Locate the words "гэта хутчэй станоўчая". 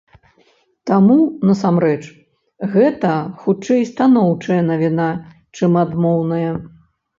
2.73-4.59